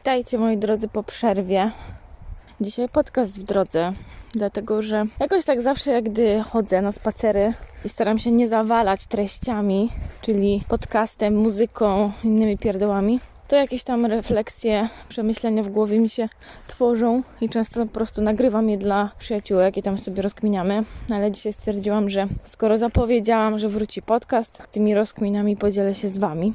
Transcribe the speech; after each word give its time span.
Witajcie 0.00 0.38
moi 0.38 0.56
drodzy 0.56 0.88
po 0.88 1.02
przerwie. 1.02 1.70
Dzisiaj 2.60 2.88
podcast 2.88 3.40
w 3.40 3.42
drodze, 3.42 3.92
dlatego 4.34 4.82
że 4.82 5.04
jakoś 5.20 5.44
tak 5.44 5.62
zawsze, 5.62 5.90
jak 5.90 6.04
gdy 6.04 6.42
chodzę 6.42 6.82
na 6.82 6.92
spacery 6.92 7.52
i 7.84 7.88
staram 7.88 8.18
się 8.18 8.30
nie 8.30 8.48
zawalać 8.48 9.06
treściami, 9.06 9.90
czyli 10.22 10.62
podcastem, 10.68 11.36
muzyką, 11.36 12.12
innymi 12.24 12.58
pierdołami, 12.58 13.20
to 13.48 13.56
jakieś 13.56 13.84
tam 13.84 14.06
refleksje, 14.06 14.88
przemyślenia 15.08 15.62
w 15.62 15.68
głowie 15.68 15.98
mi 15.98 16.08
się 16.08 16.28
tworzą 16.66 17.22
i 17.40 17.48
często 17.48 17.86
po 17.86 17.92
prostu 17.92 18.22
nagrywam 18.22 18.70
je 18.70 18.78
dla 18.78 19.10
przyjaciółek 19.18 19.76
i 19.76 19.82
tam 19.82 19.98
sobie 19.98 20.22
rozkminiamy. 20.22 20.84
Ale 21.10 21.30
dzisiaj 21.30 21.52
stwierdziłam, 21.52 22.10
że 22.10 22.26
skoro 22.44 22.78
zapowiedziałam, 22.78 23.58
że 23.58 23.68
wróci 23.68 24.02
podcast, 24.02 24.62
tymi 24.70 24.94
rozkminami 24.94 25.56
podzielę 25.56 25.94
się 25.94 26.08
z 26.08 26.18
Wami. 26.18 26.52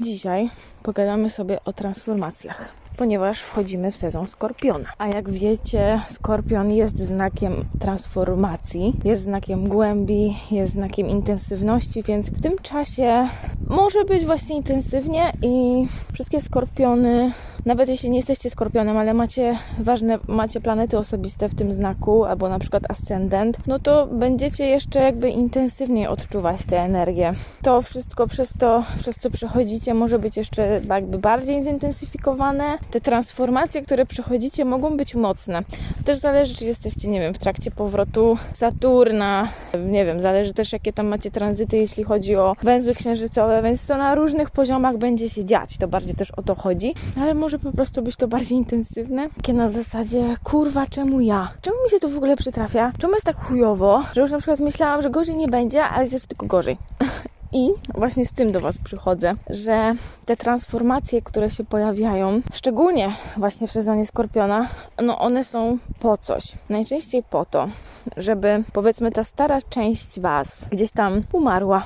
Dzisiaj 0.00 0.50
pogadamy 0.82 1.30
sobie 1.30 1.64
o 1.64 1.72
transformacjach, 1.72 2.68
ponieważ 2.98 3.40
wchodzimy 3.40 3.92
w 3.92 3.96
sezon 3.96 4.26
skorpiona. 4.26 4.88
A 4.98 5.08
jak 5.08 5.30
wiecie, 5.30 6.00
skorpion 6.08 6.70
jest 6.70 6.98
znakiem 6.98 7.52
transformacji, 7.80 8.92
jest 9.04 9.22
znakiem 9.22 9.68
głębi, 9.68 10.36
jest 10.50 10.72
znakiem 10.72 11.06
intensywności, 11.06 12.02
więc 12.02 12.30
w 12.30 12.40
tym 12.40 12.58
czasie 12.62 13.28
może 13.66 14.04
być 14.04 14.24
właśnie 14.24 14.56
intensywnie 14.56 15.32
i 15.42 15.86
wszystkie 16.12 16.40
skorpiony, 16.40 17.32
nawet 17.66 17.88
jeśli 17.88 18.10
nie 18.10 18.16
jesteście 18.16 18.50
skorpionem, 18.50 18.96
ale 18.96 19.14
macie 19.14 19.58
ważne, 19.78 20.18
macie 20.28 20.60
planety 20.60 20.98
osobiste 20.98 21.48
w 21.48 21.54
tym 21.54 21.74
znaku, 21.74 22.24
albo 22.24 22.48
na 22.48 22.58
przykład 22.58 22.90
ascendent, 22.90 23.58
no 23.66 23.78
to 23.78 24.06
będziecie 24.06 24.66
jeszcze 24.66 25.00
jakby 25.00 25.30
intensywniej 25.30 26.06
odczuwać 26.06 26.64
tę 26.64 26.78
energię. 26.78 27.34
To 27.62 27.82
wszystko 27.82 28.26
przez 28.26 28.52
to, 28.58 28.82
przez 28.98 29.16
co 29.16 29.30
przechodzicie, 29.30 29.94
może 29.94 30.18
być 30.18 30.36
jeszcze 30.36 30.80
jakby 30.88 31.18
bardziej 31.18 31.64
zintensyfikowane. 31.64 32.78
Te 32.90 33.00
transformacje, 33.00 33.82
które 33.82 34.06
przechodzicie, 34.06 34.64
mogą 34.64 34.96
być 34.96 35.14
mocne. 35.14 35.62
To 35.96 36.04
też 36.04 36.18
zależy, 36.18 36.54
czy 36.54 36.64
jesteście, 36.64 37.08
nie 37.08 37.20
wiem, 37.20 37.34
w 37.34 37.38
trakcie 37.38 37.70
powrotu 37.70 38.38
Saturna, 38.52 39.48
nie 39.86 40.04
wiem, 40.04 40.20
zależy 40.20 40.54
też, 40.54 40.72
jakie 40.72 40.92
tam 40.92 41.06
macie 41.06 41.30
tranzyty, 41.30 41.76
jeśli 41.76 42.04
chodzi 42.04 42.36
o 42.36 42.56
węzły 42.62 42.94
księżycowe, 42.94 43.62
więc 43.62 43.86
to 43.86 43.96
na 43.96 44.14
różnych 44.14 44.50
poziomach 44.50 44.96
będzie 44.96 45.30
się 45.30 45.44
dziać. 45.44 45.76
To 45.78 45.88
bardziej 45.88 46.14
też 46.14 46.30
o 46.30 46.42
to 46.42 46.54
chodzi, 46.54 46.94
ale 47.20 47.34
może 47.34 47.58
po 47.58 47.72
prostu 47.72 48.02
być 48.02 48.16
to 48.16 48.28
bardziej 48.28 48.58
intensywne. 48.58 49.28
Takie 49.36 49.52
na 49.52 49.70
zasadzie, 49.70 50.22
kurwa, 50.44 50.86
czemu 50.86 51.20
ja? 51.20 51.48
Czemu 51.62 51.76
mi 51.84 51.90
się 51.90 51.98
to 51.98 52.08
w 52.08 52.16
ogóle 52.16 52.36
przytrafia? 52.36 52.92
Czemu 52.98 53.14
jest 53.14 53.26
tak 53.26 53.36
chujowo, 53.36 54.02
że 54.14 54.20
już 54.20 54.30
na 54.30 54.38
przykład 54.38 54.60
myślałam, 54.60 55.02
że 55.02 55.10
gorzej 55.10 55.36
nie 55.36 55.48
będzie, 55.48 55.84
ale 55.84 56.06
jest 56.06 56.26
tylko 56.26 56.46
gorzej. 56.46 56.76
I 57.52 57.68
właśnie 57.94 58.26
z 58.26 58.32
tym 58.32 58.52
do 58.52 58.60
Was 58.60 58.78
przychodzę, 58.78 59.34
że 59.50 59.94
te 60.26 60.36
transformacje, 60.36 61.22
które 61.22 61.50
się 61.50 61.64
pojawiają, 61.64 62.40
szczególnie 62.52 63.12
właśnie 63.36 63.68
w 63.68 63.72
sezonie 63.72 64.06
Skorpiona, 64.06 64.68
no 65.02 65.18
one 65.18 65.44
są 65.44 65.78
po 66.00 66.18
coś. 66.18 66.52
Najczęściej 66.68 67.22
po 67.22 67.44
to, 67.44 67.68
żeby 68.16 68.64
powiedzmy 68.72 69.12
ta 69.12 69.24
stara 69.24 69.58
część 69.70 70.20
Was 70.20 70.68
gdzieś 70.70 70.90
tam 70.90 71.22
umarła, 71.32 71.82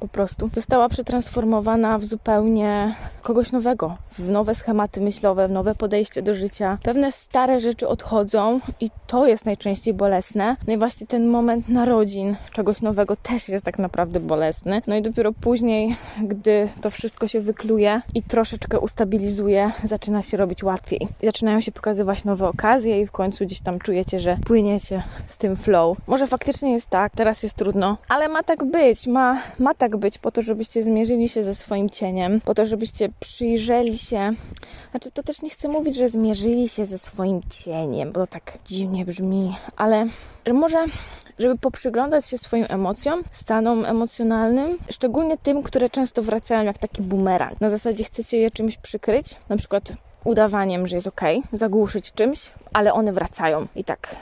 po 0.00 0.08
prostu. 0.08 0.50
Została 0.54 0.88
przetransformowana 0.88 1.98
w 1.98 2.04
zupełnie 2.04 2.94
kogoś 3.22 3.52
nowego, 3.52 3.96
w 4.18 4.28
nowe 4.28 4.54
schematy 4.54 5.00
myślowe, 5.00 5.48
w 5.48 5.50
nowe 5.50 5.74
podejście 5.74 6.22
do 6.22 6.34
życia. 6.34 6.78
Pewne 6.82 7.12
stare 7.12 7.60
rzeczy 7.60 7.88
odchodzą 7.88 8.60
i 8.80 8.90
to 9.06 9.26
jest 9.26 9.44
najczęściej 9.44 9.94
bolesne. 9.94 10.56
No 10.66 10.72
i 10.72 10.78
właśnie 10.78 11.06
ten 11.06 11.26
moment 11.26 11.68
narodzin 11.68 12.36
czegoś 12.52 12.82
nowego 12.82 13.16
też 13.16 13.48
jest 13.48 13.64
tak 13.64 13.78
naprawdę 13.78 14.20
bolesny. 14.20 14.82
No 14.86 14.96
i 14.96 15.02
dopiero 15.02 15.32
później, 15.32 15.96
gdy 16.22 16.68
to 16.80 16.90
wszystko 16.90 17.28
się 17.28 17.40
wykluje 17.40 18.00
i 18.14 18.22
troszeczkę 18.22 18.80
ustabilizuje, 18.80 19.70
zaczyna 19.84 20.22
się 20.22 20.36
robić 20.36 20.62
łatwiej. 20.62 21.08
I 21.22 21.26
zaczynają 21.26 21.60
się 21.60 21.72
pokazywać 21.72 22.24
nowe 22.24 22.48
okazje 22.48 23.00
i 23.00 23.06
w 23.06 23.12
końcu 23.12 23.44
gdzieś 23.44 23.60
tam 23.60 23.78
czujecie, 23.78 24.20
że 24.20 24.36
płyniecie 24.46 25.02
z 25.28 25.36
tym 25.36 25.56
flow. 25.56 25.98
Może 26.06 26.26
faktycznie 26.26 26.72
jest 26.72 26.86
tak, 26.86 27.12
teraz 27.16 27.42
jest 27.42 27.54
trudno, 27.54 27.96
ale 28.08 28.28
ma 28.28 28.42
tak 28.42 28.64
być, 28.64 29.06
ma, 29.06 29.38
ma 29.58 29.74
tak 29.74 29.87
być 29.96 30.18
po 30.18 30.30
to, 30.30 30.42
żebyście 30.42 30.82
zmierzyli 30.82 31.28
się 31.28 31.42
ze 31.42 31.54
swoim 31.54 31.90
cieniem, 31.90 32.40
po 32.40 32.54
to, 32.54 32.66
żebyście 32.66 33.08
przyjrzeli 33.20 33.98
się. 33.98 34.32
Znaczy, 34.90 35.10
to 35.10 35.22
też 35.22 35.42
nie 35.42 35.50
chcę 35.50 35.68
mówić, 35.68 35.96
że 35.96 36.08
zmierzyli 36.08 36.68
się 36.68 36.84
ze 36.84 36.98
swoim 36.98 37.40
cieniem, 37.50 38.12
bo 38.12 38.26
tak 38.26 38.58
dziwnie 38.64 39.04
brzmi, 39.04 39.56
ale 39.76 40.06
może 40.52 40.84
żeby 41.38 41.58
poprzyglądać 41.58 42.26
się 42.26 42.38
swoim 42.38 42.66
emocjom, 42.68 43.22
stanom 43.30 43.84
emocjonalnym, 43.84 44.78
szczególnie 44.90 45.36
tym, 45.38 45.62
które 45.62 45.90
często 45.90 46.22
wracają 46.22 46.64
jak 46.64 46.78
taki 46.78 47.02
bumerang. 47.02 47.60
Na 47.60 47.70
zasadzie 47.70 48.04
chcecie 48.04 48.38
je 48.38 48.50
czymś 48.50 48.76
przykryć, 48.76 49.36
na 49.48 49.56
przykład 49.56 49.92
udawaniem, 50.24 50.86
że 50.86 50.96
jest 50.96 51.06
ok, 51.06 51.20
zagłuszyć 51.52 52.12
czymś, 52.12 52.52
ale 52.72 52.92
one 52.92 53.12
wracają 53.12 53.66
i 53.76 53.84
tak 53.84 54.16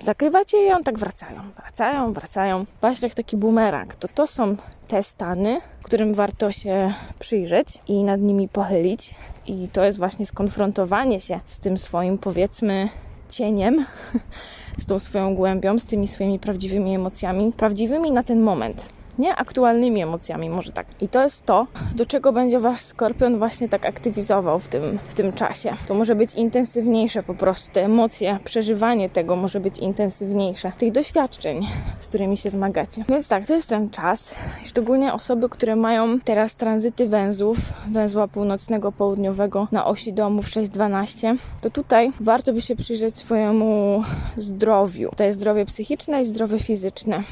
zakrywacie 0.00 0.56
je 0.56 0.68
i 0.68 0.72
one 0.72 0.84
tak 0.84 0.98
wracają, 0.98 1.40
wracają, 1.56 2.12
wracają. 2.12 2.64
Właśnie 2.80 3.08
jak 3.08 3.14
taki 3.14 3.36
bumerang. 3.36 3.94
To 3.94 4.08
to 4.08 4.26
są 4.26 4.56
te 4.88 5.02
stany, 5.02 5.60
którym 5.82 6.14
warto 6.14 6.52
się 6.52 6.92
przyjrzeć 7.18 7.68
i 7.88 8.02
nad 8.02 8.20
nimi 8.20 8.48
pochylić. 8.48 9.14
I 9.46 9.68
to 9.72 9.84
jest 9.84 9.98
właśnie 9.98 10.26
skonfrontowanie 10.26 11.20
się 11.20 11.40
z 11.44 11.58
tym 11.58 11.78
swoim, 11.78 12.18
powiedzmy, 12.18 12.88
cieniem, 13.30 13.86
z 14.78 14.86
tą 14.86 14.98
swoją 14.98 15.34
głębią, 15.34 15.78
z 15.78 15.84
tymi 15.84 16.08
swoimi 16.08 16.38
prawdziwymi 16.38 16.94
emocjami, 16.94 17.52
prawdziwymi 17.56 18.10
na 18.10 18.22
ten 18.22 18.40
moment 18.40 18.96
nie 19.18 19.36
aktualnymi 19.36 20.02
emocjami, 20.02 20.50
może 20.50 20.72
tak. 20.72 20.86
I 21.00 21.08
to 21.08 21.22
jest 21.22 21.46
to, 21.46 21.66
do 21.94 22.06
czego 22.06 22.32
będzie 22.32 22.60
wasz 22.60 22.80
skorpion 22.80 23.38
właśnie 23.38 23.68
tak 23.68 23.86
aktywizował 23.86 24.58
w 24.58 24.68
tym, 24.68 24.98
w 25.08 25.14
tym 25.14 25.32
czasie. 25.32 25.72
To 25.88 25.94
może 25.94 26.14
być 26.14 26.34
intensywniejsze 26.34 27.22
po 27.22 27.34
prostu, 27.34 27.72
te 27.72 27.84
emocje, 27.84 28.38
przeżywanie 28.44 29.10
tego 29.10 29.36
może 29.36 29.60
być 29.60 29.78
intensywniejsze, 29.78 30.72
tych 30.78 30.92
doświadczeń, 30.92 31.66
z 31.98 32.08
którymi 32.08 32.36
się 32.36 32.50
zmagacie. 32.50 33.04
Więc 33.08 33.28
tak, 33.28 33.46
to 33.46 33.54
jest 33.54 33.68
ten 33.68 33.90
czas. 33.90 34.34
Szczególnie 34.64 35.12
osoby, 35.12 35.48
które 35.48 35.76
mają 35.76 36.20
teraz 36.20 36.56
tranzyty 36.56 37.08
węzłów, 37.08 37.58
węzła 37.90 38.28
północnego, 38.28 38.92
południowego 38.92 39.68
na 39.72 39.86
osi 39.86 40.12
domów 40.12 40.46
6-12, 40.46 41.36
to 41.60 41.70
tutaj 41.70 42.12
warto 42.20 42.52
by 42.52 42.60
się 42.60 42.76
przyjrzeć 42.76 43.16
swojemu 43.16 44.02
zdrowiu. 44.36 45.10
To 45.16 45.24
jest 45.24 45.38
zdrowie 45.38 45.64
psychiczne 45.64 46.22
i 46.22 46.24
zdrowie 46.24 46.58
fizyczne. 46.58 47.22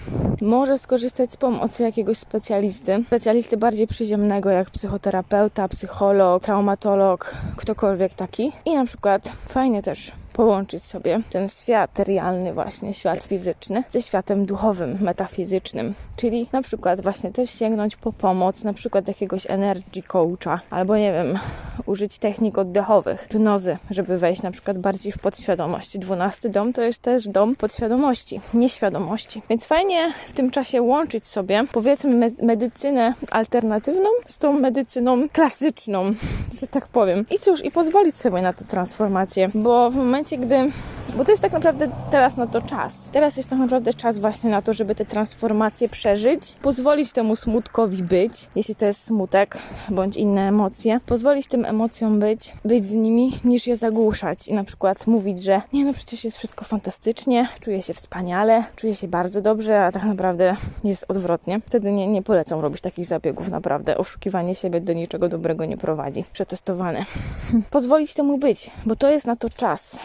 Może 0.40 0.78
skorzystać 0.78 1.32
z 1.32 1.36
pomocy 1.36 1.73
jakiegoś 1.82 2.18
specjalisty, 2.18 3.04
specjalisty 3.06 3.56
bardziej 3.56 3.86
przyziemnego, 3.86 4.50
jak 4.50 4.70
psychoterapeuta, 4.70 5.68
psycholog, 5.68 6.42
traumatolog, 6.42 7.34
ktokolwiek 7.56 8.14
taki. 8.14 8.52
I 8.64 8.74
na 8.74 8.84
przykład 8.84 9.32
fajnie 9.48 9.82
też 9.82 10.12
połączyć 10.34 10.82
sobie 10.82 11.20
ten 11.30 11.48
świat 11.48 11.94
materialny, 11.94 12.54
właśnie 12.54 12.94
świat 12.94 13.24
fizyczny, 13.24 13.84
ze 13.88 14.02
światem 14.02 14.46
duchowym, 14.46 14.98
metafizycznym. 15.00 15.94
Czyli 16.16 16.48
na 16.52 16.62
przykład 16.62 17.00
właśnie 17.00 17.32
też 17.32 17.50
sięgnąć 17.50 17.96
po 17.96 18.12
pomoc, 18.12 18.64
na 18.64 18.72
przykład 18.72 19.08
jakiegoś 19.08 19.50
energy 19.50 20.02
coacha, 20.02 20.60
albo 20.70 20.96
nie 20.96 21.12
wiem, 21.12 21.38
użyć 21.86 22.18
technik 22.18 22.58
oddechowych, 22.58 23.20
hypnozy, 23.20 23.76
żeby 23.90 24.18
wejść 24.18 24.42
na 24.42 24.50
przykład 24.50 24.78
bardziej 24.78 25.12
w 25.12 25.18
podświadomość. 25.18 25.98
Dwunasty 25.98 26.48
dom 26.48 26.72
to 26.72 26.82
jest 26.82 27.02
też 27.02 27.28
dom 27.28 27.56
podświadomości, 27.56 28.40
nieświadomości. 28.54 29.42
Więc 29.50 29.64
fajnie 29.64 30.12
w 30.28 30.32
tym 30.32 30.50
czasie 30.50 30.82
łączyć 30.82 31.26
sobie, 31.26 31.64
powiedzmy, 31.72 32.32
medycynę 32.42 33.14
alternatywną 33.30 34.08
z 34.28 34.38
tą 34.38 34.52
medycyną 34.52 35.28
klasyczną, 35.28 36.14
że 36.60 36.66
tak 36.66 36.86
powiem. 36.86 37.26
I 37.30 37.38
cóż, 37.38 37.64
i 37.64 37.70
pozwolić 37.70 38.16
sobie 38.16 38.42
na 38.42 38.52
tę 38.52 38.64
transformację, 38.64 39.50
bo 39.54 39.90
w 39.90 39.96
momencie 39.96 40.23
momencie, 40.24 40.38
gdy 40.38 40.72
bo 41.16 41.24
to 41.24 41.30
jest 41.30 41.42
tak 41.42 41.52
naprawdę 41.52 41.88
teraz 42.10 42.36
na 42.36 42.46
to 42.46 42.62
czas. 42.62 43.08
Teraz 43.12 43.36
jest 43.36 43.50
tak 43.50 43.58
naprawdę 43.58 43.94
czas 43.94 44.18
właśnie 44.18 44.50
na 44.50 44.62
to, 44.62 44.74
żeby 44.74 44.94
te 44.94 45.04
transformacje 45.04 45.88
przeżyć, 45.88 46.52
pozwolić 46.62 47.12
temu 47.12 47.36
smutkowi 47.36 48.02
być, 48.02 48.48
jeśli 48.56 48.74
to 48.74 48.86
jest 48.86 49.04
smutek 49.04 49.58
bądź 49.88 50.16
inne 50.16 50.48
emocje, 50.48 51.00
pozwolić 51.06 51.46
tym 51.46 51.64
emocjom 51.64 52.20
być, 52.20 52.52
być 52.64 52.86
z 52.86 52.92
nimi, 52.92 53.32
niż 53.44 53.66
je 53.66 53.76
zagłuszać 53.76 54.48
i 54.48 54.54
na 54.54 54.64
przykład 54.64 55.06
mówić, 55.06 55.42
że 55.42 55.60
nie 55.72 55.84
no 55.84 55.92
przecież 55.92 56.24
jest 56.24 56.38
wszystko 56.38 56.64
fantastycznie, 56.64 57.48
czuję 57.60 57.82
się 57.82 57.94
wspaniale, 57.94 58.64
czuję 58.76 58.94
się 58.94 59.08
bardzo 59.08 59.40
dobrze, 59.40 59.84
a 59.84 59.92
tak 59.92 60.04
naprawdę 60.04 60.56
jest 60.84 61.04
odwrotnie. 61.08 61.60
Wtedy 61.66 61.92
nie, 61.92 62.06
nie 62.06 62.22
polecam 62.22 62.60
robić 62.60 62.80
takich 62.80 63.06
zabiegów, 63.06 63.48
naprawdę. 63.48 63.98
Oszukiwanie 63.98 64.54
siebie 64.54 64.80
do 64.80 64.92
niczego 64.92 65.28
dobrego 65.28 65.64
nie 65.64 65.76
prowadzi. 65.76 66.24
Przetestowane. 66.32 67.04
Pozwolić 67.70 68.14
temu 68.14 68.38
być, 68.38 68.70
bo 68.86 68.96
to 68.96 69.10
jest 69.10 69.26
na 69.26 69.36
to 69.36 69.50
czas. 69.50 69.98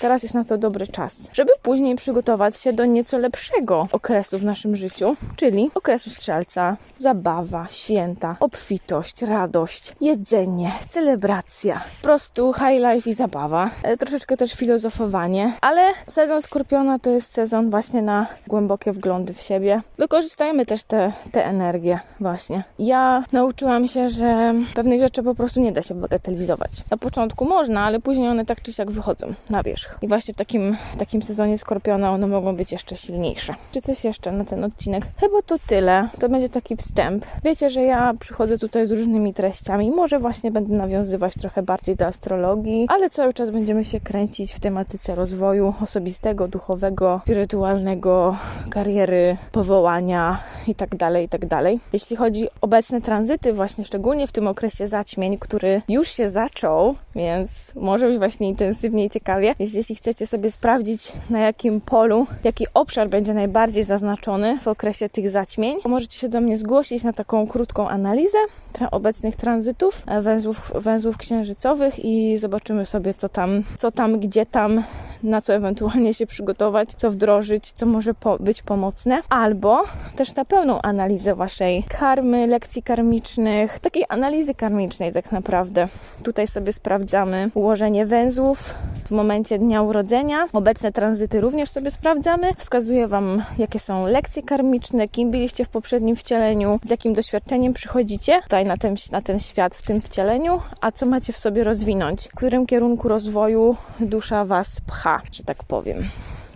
Teraz 0.00 0.22
jest 0.22 0.34
na 0.34 0.44
to 0.44 0.58
dobry 0.58 0.86
czas, 0.86 1.30
żeby 1.32 1.52
później 1.62 1.96
przygotować 1.96 2.60
się 2.60 2.72
do 2.72 2.84
nieco 2.84 3.18
lepszego 3.18 3.88
okresu 3.92 4.38
w 4.38 4.44
naszym 4.44 4.76
życiu, 4.76 5.16
czyli 5.36 5.70
okresu 5.74 6.10
strzelca, 6.10 6.76
zabawa, 6.98 7.66
święta, 7.70 8.36
obfitość, 8.40 9.22
radość, 9.22 9.92
jedzenie, 10.00 10.72
celebracja. 10.88 11.80
Po 12.00 12.02
prostu 12.02 12.52
high 12.52 12.94
life 12.94 13.10
i 13.10 13.14
zabawa. 13.14 13.70
E, 13.82 13.96
troszeczkę 13.96 14.36
też 14.36 14.52
filozofowanie, 14.52 15.52
ale 15.60 15.92
sezon 16.08 16.42
Skorpiona 16.42 16.98
to 16.98 17.10
jest 17.10 17.32
sezon 17.32 17.70
właśnie 17.70 18.02
na 18.02 18.26
głębokie 18.46 18.92
wglądy 18.92 19.34
w 19.34 19.42
siebie. 19.42 19.80
Wykorzystajmy 19.98 20.66
też 20.66 20.84
te, 20.84 21.12
te 21.32 21.44
energie 21.44 22.00
właśnie. 22.20 22.64
Ja 22.78 23.24
nauczyłam 23.32 23.86
się, 23.86 24.08
że 24.08 24.54
pewnych 24.74 25.00
rzeczy 25.00 25.22
po 25.22 25.34
prostu 25.34 25.60
nie 25.60 25.72
da 25.72 25.82
się 25.82 25.94
bagatelizować. 25.94 26.70
Na 26.90 26.96
początku 26.96 27.44
można, 27.44 27.84
ale 27.84 28.00
później 28.00 28.28
one 28.28 28.46
tak 28.46 28.62
czy 28.62 28.72
siak 28.72 28.90
wychodzą 28.90 29.34
na 29.50 29.62
wierzch. 29.62 29.83
I 30.02 30.08
właśnie 30.08 30.34
w 30.34 30.36
takim, 30.36 30.76
takim 30.98 31.22
sezonie 31.22 31.58
Skorpiona 31.58 32.10
one 32.10 32.26
mogą 32.26 32.56
być 32.56 32.72
jeszcze 32.72 32.96
silniejsze. 32.96 33.54
Czy 33.72 33.80
coś 33.80 34.04
jeszcze 34.04 34.32
na 34.32 34.44
ten 34.44 34.64
odcinek? 34.64 35.06
Chyba 35.20 35.42
to 35.42 35.56
tyle. 35.66 36.08
To 36.20 36.28
będzie 36.28 36.48
taki 36.48 36.76
wstęp. 36.76 37.24
Wiecie, 37.44 37.70
że 37.70 37.82
ja 37.82 38.14
przychodzę 38.20 38.58
tutaj 38.58 38.86
z 38.86 38.90
różnymi 38.90 39.34
treściami. 39.34 39.90
Może 39.90 40.18
właśnie 40.18 40.50
będę 40.50 40.74
nawiązywać 40.74 41.34
trochę 41.34 41.62
bardziej 41.62 41.96
do 41.96 42.06
astrologii, 42.06 42.86
ale 42.88 43.10
cały 43.10 43.34
czas 43.34 43.50
będziemy 43.50 43.84
się 43.84 44.00
kręcić 44.00 44.52
w 44.52 44.60
tematyce 44.60 45.14
rozwoju 45.14 45.74
osobistego, 45.82 46.48
duchowego, 46.48 47.20
spirytualnego, 47.24 48.36
kariery, 48.70 49.36
powołania 49.52 50.38
itd., 50.66 50.96
tak 50.98 51.22
itd. 51.22 51.48
Tak 51.48 51.64
Jeśli 51.92 52.16
chodzi 52.16 52.48
o 52.60 52.74
obecne 52.74 53.00
tranzyty, 53.00 53.52
właśnie 53.52 53.84
szczególnie 53.84 54.26
w 54.26 54.32
tym 54.32 54.46
okresie 54.46 54.86
zaćmień, 54.86 55.38
który 55.38 55.82
już 55.88 56.08
się 56.08 56.30
zaczął, 56.30 56.94
więc 57.14 57.72
może 57.74 58.08
być 58.08 58.18
właśnie 58.18 58.48
intensywnie 58.48 59.04
i 59.04 59.10
ciekawie. 59.10 59.54
Jeśli 59.58 59.73
chcecie 59.82 60.26
sobie 60.26 60.50
sprawdzić, 60.50 61.12
na 61.30 61.38
jakim 61.38 61.80
polu, 61.80 62.26
jaki 62.44 62.66
obszar 62.74 63.08
będzie 63.08 63.34
najbardziej 63.34 63.84
zaznaczony 63.84 64.58
w 64.58 64.68
okresie 64.68 65.08
tych 65.08 65.30
zaćmień, 65.30 65.76
możecie 65.84 66.18
się 66.18 66.28
do 66.28 66.40
mnie 66.40 66.56
zgłosić 66.56 67.04
na 67.04 67.12
taką 67.12 67.46
krótką 67.46 67.88
analizę 67.88 68.38
tra 68.72 68.90
obecnych 68.90 69.36
tranzytów, 69.36 70.02
e, 70.06 70.22
węzłów, 70.22 70.72
węzłów 70.74 71.16
księżycowych 71.16 72.04
i 72.04 72.38
zobaczymy 72.38 72.86
sobie, 72.86 73.14
co 73.14 73.28
tam, 73.28 73.64
co 73.78 73.92
tam, 73.92 74.20
gdzie 74.20 74.46
tam, 74.46 74.82
na 75.24 75.40
co 75.40 75.54
ewentualnie 75.54 76.14
się 76.14 76.26
przygotować, 76.26 76.88
co 76.96 77.10
wdrożyć, 77.10 77.72
co 77.72 77.86
może 77.86 78.14
po 78.14 78.38
być 78.38 78.62
pomocne, 78.62 79.20
albo 79.28 79.84
też 80.16 80.34
na 80.34 80.44
pełną 80.44 80.82
analizę 80.82 81.34
waszej 81.34 81.84
karmy, 81.98 82.46
lekcji 82.46 82.82
karmicznych, 82.82 83.78
takiej 83.78 84.04
analizy 84.08 84.54
karmicznej 84.54 85.12
tak 85.12 85.32
naprawdę. 85.32 85.88
Tutaj 86.22 86.46
sobie 86.46 86.72
sprawdzamy 86.72 87.50
ułożenie 87.54 88.06
węzłów 88.06 88.74
w 89.06 89.10
momencie 89.10 89.58
dnia 89.58 89.82
urodzenia. 89.82 90.46
Obecne 90.52 90.92
tranzyty 90.92 91.40
również 91.40 91.70
sobie 91.70 91.90
sprawdzamy. 91.90 92.54
Wskazuję 92.58 93.08
wam, 93.08 93.42
jakie 93.58 93.78
są 93.78 94.06
lekcje 94.06 94.42
karmiczne, 94.42 95.08
kim 95.08 95.30
byliście 95.30 95.64
w 95.64 95.68
poprzednim 95.68 96.16
wcieleniu, 96.16 96.78
z 96.82 96.90
jakim 96.90 97.14
doświadczeniem 97.14 97.74
przychodzicie 97.74 98.40
tutaj 98.42 98.64
na 98.64 98.76
ten, 98.76 98.94
na 99.12 99.22
ten 99.22 99.40
świat 99.40 99.74
w 99.74 99.82
tym 99.82 100.00
wcieleniu, 100.00 100.60
a 100.80 100.92
co 100.92 101.06
macie 101.06 101.32
w 101.32 101.38
sobie 101.38 101.64
rozwinąć, 101.64 102.28
w 102.28 102.34
którym 102.34 102.66
kierunku 102.66 103.08
rozwoju 103.08 103.76
dusza 104.00 104.44
was 104.44 104.80
pcha, 104.86 105.13
że 105.32 105.44
tak 105.44 105.64
powiem. 105.64 106.08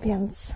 Więc 0.05 0.55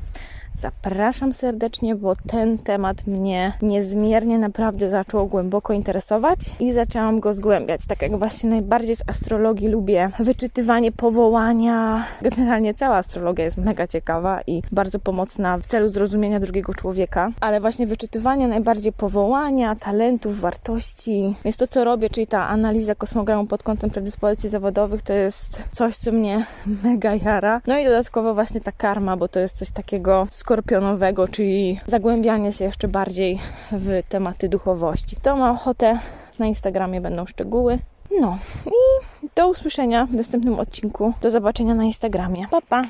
Zapraszam 0.63 1.33
serdecznie, 1.33 1.95
bo 1.95 2.17
ten 2.17 2.59
temat 2.59 3.07
mnie 3.07 3.53
niezmiernie 3.63 4.39
naprawdę 4.39 4.91
zaczął 4.91 5.27
głęboko 5.27 5.73
interesować 5.73 6.39
i 6.61 6.73
zaczęłam 6.73 7.21
go 7.21 7.35
zgłębiać. 7.35 7.87
Tak 7.87 8.03
jak 8.03 8.19
właśnie 8.19 8.51
najbardziej 8.51 8.97
z 8.97 9.03
astrologii 9.07 9.69
lubię 9.69 10.11
wyczytywanie 10.19 10.93
powołania. 10.93 12.05
Generalnie 12.23 12.75
cała 12.75 12.97
astrologia 12.97 13.45
jest 13.45 13.57
mega 13.57 13.87
ciekawa 13.87 14.41
i 14.47 14.63
bardzo 14.73 14.99
pomocna 14.99 15.59
w 15.59 15.67
celu 15.67 15.89
zrozumienia 15.89 16.41
drugiego 16.41 16.75
człowieka, 16.75 17.31
ale 17.41 17.61
właśnie 17.61 17.87
wyczytywanie 17.87 18.49
najbardziej 18.49 18.93
powołania, 18.93 19.77
talentów, 19.77 20.41
wartości 20.41 21.35
jest 21.45 21.59
to, 21.59 21.67
co 21.67 21.85
robię, 21.85 22.11
czyli 22.11 22.27
ta 22.27 22.49
analiza 22.49 22.95
kosmogramu 22.95 23.47
pod 23.47 23.63
kątem 23.63 23.91
predyspozycji 23.91 24.49
zawodowych 24.49 25.03
to 25.03 25.13
jest 25.13 25.65
coś, 25.73 25.97
co 25.97 26.13
mnie 26.13 26.45
mega 26.85 27.15
jara. 27.15 27.61
No 27.67 27.79
i 27.79 27.85
dodatkowo 27.85 28.35
właśnie 28.35 28.61
ta 28.61 28.73
karma, 28.73 29.17
bo 29.17 29.29
to 29.29 29.41
jest 29.41 29.59
coś 29.59 29.71
takiego 29.71 30.27
skorpionowego, 30.53 31.29
czyli 31.29 31.81
zagłębianie 31.87 32.53
się 32.53 32.65
jeszcze 32.65 32.89
bardziej 32.89 33.39
w 33.73 34.03
tematy 34.09 34.49
duchowości. 34.49 35.17
To 35.23 35.37
ma 35.37 35.51
ochotę, 35.51 35.99
na 36.39 36.47
Instagramie 36.47 37.01
będą 37.01 37.27
szczegóły. 37.27 37.79
No 38.21 38.39
i 38.67 39.29
do 39.37 39.49
usłyszenia 39.49 40.07
w 40.07 40.15
następnym 40.15 40.61
odcinku. 40.61 41.13
Do 41.21 41.31
zobaczenia 41.31 41.75
na 41.75 41.85
Instagramie. 41.85 42.47
Pa, 42.51 42.61
pa! 42.69 42.81